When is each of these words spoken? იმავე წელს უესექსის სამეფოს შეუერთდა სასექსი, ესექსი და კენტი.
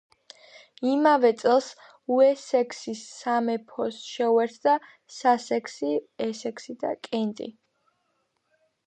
იმავე 0.91 1.29
წელს 1.41 1.65
უესექსის 2.15 3.03
სამეფოს 3.17 3.99
შეუერთდა 4.15 4.73
სასექსი, 5.19 5.93
ესექსი 6.29 6.77
და 6.85 6.95
კენტი. 7.11 7.49